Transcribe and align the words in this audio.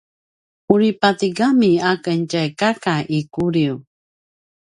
uri 0.73 0.89
patigami 1.01 1.71
a 1.89 1.91
ken 2.03 2.21
tjay 2.31 2.49
kaka 2.59 2.95
i 3.17 3.19
Kuliu 3.33 3.75